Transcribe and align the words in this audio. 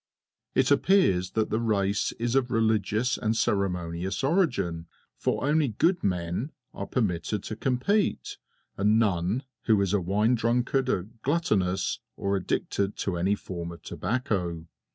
It 0.55 0.71
appears 0.71 1.29
that 1.33 1.51
the 1.51 1.59
race 1.59 2.11
is 2.13 2.33
of 2.33 2.49
religious 2.49 3.17
and 3.19 3.37
ceremonious 3.37 4.23
origin, 4.23 4.87
for 5.15 5.43
only 5.45 5.67
"good 5.67 6.03
men" 6.03 6.53
are 6.73 6.87
permitted 6.87 7.43
to 7.43 7.55
compete, 7.55 8.37
and 8.77 8.97
none 8.97 9.43
who 9.65 9.79
is 9.79 9.93
a 9.93 10.01
wine 10.01 10.33
drunkard, 10.33 10.89
a 10.89 11.03
gluttonous, 11.21 11.99
or 12.17 12.35
addicted 12.35 12.97
to 12.97 13.15
any 13.15 13.35
form 13.35 13.71
of 13.71 13.83
tobacco. 13.83 14.65